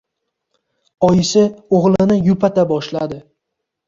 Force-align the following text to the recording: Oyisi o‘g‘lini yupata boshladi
Oyisi 1.07 1.43
o‘g‘lini 1.79 2.17
yupata 2.29 2.65
boshladi 2.73 3.21